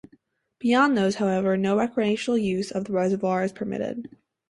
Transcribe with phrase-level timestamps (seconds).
[0.57, 4.09] Beyond those, however, no recreational use of the reservoir is permitted.